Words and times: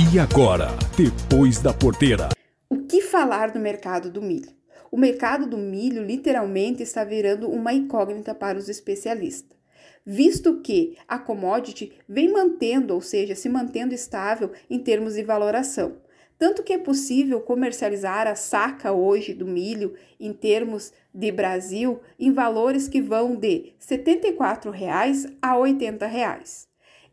E 0.00 0.16
agora, 0.16 0.68
depois 0.96 1.60
da 1.60 1.74
porteira. 1.74 2.28
O 2.70 2.84
que 2.84 3.02
falar 3.02 3.50
do 3.50 3.58
mercado 3.58 4.08
do 4.08 4.22
milho? 4.22 4.48
O 4.92 4.96
mercado 4.96 5.44
do 5.44 5.58
milho 5.58 6.04
literalmente 6.04 6.84
está 6.84 7.02
virando 7.02 7.50
uma 7.50 7.72
incógnita 7.72 8.32
para 8.32 8.56
os 8.56 8.68
especialistas, 8.68 9.58
visto 10.06 10.60
que 10.60 10.96
a 11.08 11.18
commodity 11.18 11.92
vem 12.08 12.30
mantendo, 12.30 12.94
ou 12.94 13.00
seja, 13.00 13.34
se 13.34 13.48
mantendo 13.48 13.92
estável 13.92 14.52
em 14.70 14.78
termos 14.78 15.14
de 15.14 15.24
valoração. 15.24 15.96
Tanto 16.38 16.62
que 16.62 16.74
é 16.74 16.78
possível 16.78 17.40
comercializar 17.40 18.28
a 18.28 18.36
saca 18.36 18.92
hoje 18.92 19.34
do 19.34 19.46
milho 19.46 19.94
em 20.20 20.32
termos 20.32 20.92
de 21.12 21.32
Brasil 21.32 21.98
em 22.20 22.32
valores 22.32 22.86
que 22.86 23.02
vão 23.02 23.34
de 23.34 23.72
74 23.80 24.70
reais 24.70 25.26
a 25.42 25.58
80 25.58 26.06
reais. 26.06 26.68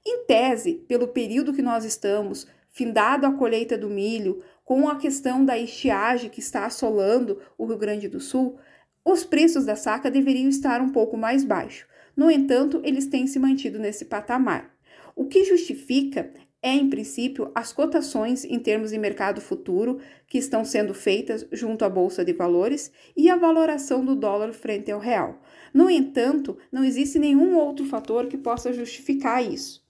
Em 0.08 0.24
tese, 0.28 0.74
pelo 0.88 1.08
período 1.08 1.52
que 1.52 1.64
nós 1.64 1.84
estamos, 1.84 2.46
findado 2.76 3.26
a 3.26 3.32
colheita 3.32 3.78
do 3.78 3.90
milho, 3.90 4.44
com 4.66 4.90
a 4.90 4.98
questão 4.98 5.46
da 5.46 5.58
estiagem 5.58 6.30
que 6.30 6.42
está 6.42 6.66
assolando 6.66 7.40
o 7.58 7.66
Rio 7.66 7.78
Grande 7.78 8.10
do 8.10 8.20
Sul, 8.20 8.60
os 9.04 9.24
preços 9.24 9.64
da 9.64 9.78
saca 9.78 10.12
deveriam 10.12 10.50
estar 10.50 10.82
um 10.82 10.90
pouco 10.90 11.16
mais 11.16 11.46
baixos. 11.46 11.88
No 12.18 12.30
entanto, 12.30 12.82
eles 12.84 13.08
têm 13.08 13.28
se 13.28 13.40
mantido 13.40 13.80
nesse 13.80 14.04
patamar. 14.04 14.76
O 15.16 15.26
que 15.26 15.46
justifica 15.46 16.34
é, 16.62 16.74
em 16.74 16.90
princípio, 16.90 17.50
as 17.56 17.72
cotações 17.72 18.44
em 18.44 18.60
termos 18.60 18.92
de 18.92 18.98
mercado 18.98 19.40
futuro 19.40 20.00
que 20.28 20.38
estão 20.38 20.66
sendo 20.66 20.94
feitas 20.94 21.48
junto 21.54 21.86
à 21.86 21.90
Bolsa 21.90 22.26
de 22.26 22.34
Valores 22.34 22.92
e 23.16 23.30
a 23.30 23.38
valoração 23.38 24.04
do 24.04 24.16
dólar 24.16 24.52
frente 24.52 24.92
ao 24.92 25.00
real. 25.00 25.42
No 25.74 25.90
entanto, 25.90 26.58
não 26.72 26.84
existe 26.84 27.20
nenhum 27.20 27.56
outro 27.56 27.86
fator 27.86 28.28
que 28.28 28.38
possa 28.38 28.74
justificar 28.74 29.42
isso. 29.46 29.85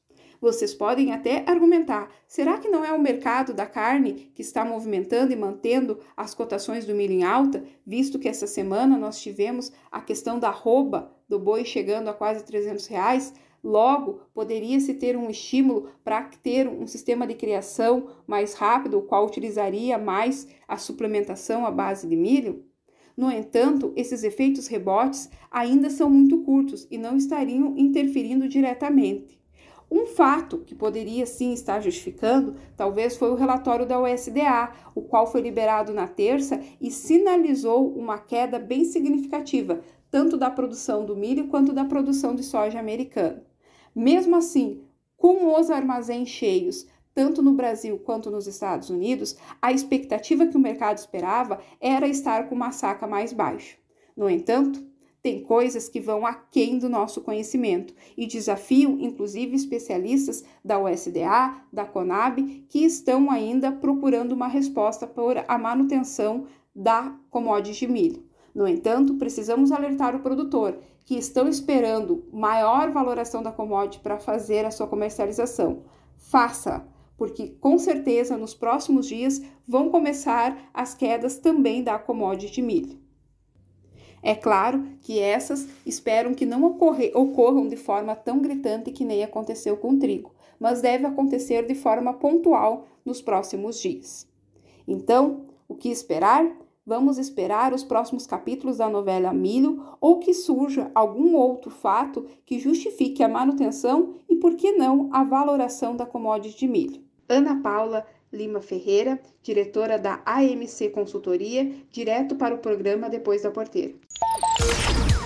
Vocês 0.45 0.75
podem 0.75 1.11
até 1.11 1.43
argumentar: 1.47 2.07
será 2.27 2.59
que 2.59 2.69
não 2.69 2.85
é 2.85 2.93
o 2.93 3.01
mercado 3.01 3.51
da 3.51 3.65
carne 3.65 4.29
que 4.35 4.43
está 4.43 4.63
movimentando 4.63 5.33
e 5.33 5.35
mantendo 5.35 5.97
as 6.15 6.35
cotações 6.35 6.85
do 6.85 6.93
milho 6.93 7.13
em 7.13 7.23
alta, 7.23 7.63
visto 7.83 8.19
que 8.19 8.29
essa 8.29 8.45
semana 8.45 8.95
nós 8.95 9.19
tivemos 9.19 9.71
a 9.91 9.99
questão 9.99 10.37
da 10.37 10.51
rouba 10.51 11.11
do 11.27 11.39
boi 11.39 11.65
chegando 11.65 12.09
a 12.09 12.13
quase 12.13 12.45
300 12.45 12.85
reais? 12.85 13.33
Logo, 13.63 14.21
poderia-se 14.35 14.93
ter 14.93 15.17
um 15.17 15.31
estímulo 15.31 15.89
para 16.03 16.21
ter 16.43 16.67
um 16.67 16.85
sistema 16.85 17.25
de 17.25 17.33
criação 17.33 18.09
mais 18.27 18.53
rápido, 18.53 18.99
o 18.99 19.01
qual 19.01 19.25
utilizaria 19.25 19.97
mais 19.97 20.47
a 20.67 20.77
suplementação 20.77 21.65
à 21.65 21.71
base 21.71 22.07
de 22.07 22.15
milho? 22.15 22.63
No 23.17 23.31
entanto, 23.31 23.91
esses 23.95 24.23
efeitos 24.23 24.67
rebotes 24.67 25.27
ainda 25.49 25.89
são 25.89 26.07
muito 26.07 26.43
curtos 26.43 26.87
e 26.91 26.99
não 26.99 27.17
estariam 27.17 27.73
interferindo 27.75 28.47
diretamente. 28.47 29.43
Um 29.89 30.07
fato 30.07 30.59
que 30.59 30.73
poderia 30.73 31.25
sim 31.25 31.53
estar 31.53 31.79
justificando, 31.79 32.55
talvez 32.75 33.15
foi 33.15 33.29
o 33.29 33.35
relatório 33.35 33.85
da 33.85 33.99
USDA, 33.99 34.71
o 34.95 35.01
qual 35.01 35.27
foi 35.27 35.41
liberado 35.41 35.93
na 35.93 36.07
terça 36.07 36.59
e 36.81 36.89
sinalizou 36.91 37.87
uma 37.95 38.17
queda 38.17 38.57
bem 38.57 38.83
significativa, 38.83 39.81
tanto 40.09 40.37
da 40.37 40.49
produção 40.49 41.05
do 41.05 41.15
milho 41.15 41.47
quanto 41.47 41.71
da 41.71 41.85
produção 41.85 42.35
de 42.35 42.43
soja 42.43 42.79
americana. 42.79 43.45
Mesmo 43.95 44.35
assim, 44.35 44.81
com 45.15 45.57
os 45.57 45.69
armazéns 45.69 46.29
cheios, 46.29 46.87
tanto 47.13 47.41
no 47.41 47.53
Brasil 47.53 47.97
quanto 47.99 48.29
nos 48.29 48.45
Estados 48.45 48.89
Unidos, 48.89 49.37
a 49.61 49.71
expectativa 49.71 50.45
que 50.45 50.57
o 50.57 50.59
mercado 50.59 50.97
esperava 50.97 51.61
era 51.79 52.07
estar 52.07 52.49
com 52.49 52.55
uma 52.55 52.71
saca 52.71 53.07
mais 53.07 53.31
baixa. 53.31 53.77
No 54.17 54.29
entanto, 54.29 54.85
tem 55.25 55.41
coisas 55.41 55.89
que 55.89 55.99
vão 55.99 56.23
aquém 56.23 56.77
do 56.77 56.87
nosso 56.87 57.19
conhecimento 57.19 57.95
e 58.15 58.27
desafiam, 58.27 58.99
inclusive, 58.99 59.55
especialistas 59.55 60.43
da 60.63 60.77
USDA, 60.77 61.63
da 61.73 61.83
Conab, 61.83 62.43
que 62.69 62.85
estão 62.85 63.31
ainda 63.31 63.71
procurando 63.71 64.33
uma 64.33 64.47
resposta 64.47 65.07
para 65.07 65.43
a 65.47 65.57
manutenção 65.57 66.45
da 66.75 67.11
commodity 67.31 67.87
de 67.87 67.91
milho. 67.91 68.23
No 68.53 68.67
entanto, 68.67 69.15
precisamos 69.15 69.71
alertar 69.71 70.15
o 70.15 70.19
produtor 70.19 70.77
que 71.03 71.17
estão 71.17 71.47
esperando 71.47 72.23
maior 72.31 72.91
valoração 72.91 73.41
da 73.41 73.51
commodity 73.51 74.01
para 74.01 74.19
fazer 74.19 74.63
a 74.63 74.69
sua 74.69 74.85
comercialização. 74.85 75.85
Faça, 76.17 76.87
porque 77.17 77.47
com 77.59 77.79
certeza 77.79 78.37
nos 78.37 78.53
próximos 78.53 79.07
dias 79.07 79.41
vão 79.67 79.89
começar 79.89 80.69
as 80.71 80.93
quedas 80.93 81.39
também 81.39 81.83
da 81.83 81.97
commodity 81.97 82.53
de 82.53 82.61
milho. 82.61 83.04
É 84.27 84.33
claro 84.33 84.83
que 85.01 85.19
essas 85.19 85.67
esperam 85.85 86.33
que 86.33 86.47
não 86.47 86.63
ocorre, 86.63 87.11
ocorram 87.13 87.67
de 87.67 87.75
forma 87.75 88.15
tão 88.15 88.39
gritante 88.39 88.89
que 88.89 89.05
nem 89.05 89.23
aconteceu 89.23 89.77
com 89.77 89.91
o 89.91 89.99
trigo, 89.99 90.31
mas 90.59 90.81
deve 90.81 91.05
acontecer 91.05 91.67
de 91.67 91.75
forma 91.75 92.11
pontual 92.11 92.87
nos 93.05 93.21
próximos 93.21 93.79
dias. 93.79 94.27
Então, 94.87 95.45
o 95.67 95.75
que 95.75 95.89
esperar? 95.89 96.43
Vamos 96.83 97.19
esperar 97.19 97.71
os 97.71 97.83
próximos 97.83 98.25
capítulos 98.25 98.77
da 98.77 98.89
novela 98.89 99.31
Milho 99.31 99.83
ou 100.01 100.17
que 100.17 100.33
surja 100.33 100.89
algum 100.95 101.35
outro 101.35 101.69
fato 101.69 102.25
que 102.47 102.57
justifique 102.57 103.21
a 103.21 103.29
manutenção 103.29 104.15
e, 104.27 104.37
por 104.37 104.55
que 104.55 104.71
não, 104.71 105.07
a 105.13 105.23
valoração 105.23 105.95
da 105.95 106.05
commodity 106.05 106.57
de 106.57 106.67
milho. 106.67 107.03
Ana 107.29 107.61
Paula 107.61 108.03
Lima 108.33 108.59
Ferreira, 108.59 109.19
diretora 109.41 109.97
da 109.97 110.21
AMC 110.25 110.89
Consultoria, 110.89 111.71
direto 111.91 112.35
para 112.35 112.55
o 112.55 112.57
programa 112.57 113.09
Depois 113.09 113.43
da 113.43 113.51
Porteira. 113.51 113.93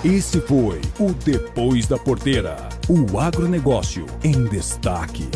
Esse 0.04 0.40
foi 0.42 0.80
o 1.00 1.14
Depois 1.14 1.86
da 1.86 1.98
Porteira, 1.98 2.70
o 2.88 3.20
agronegócio 3.20 4.06
em 4.24 4.46
destaque. 4.46 5.28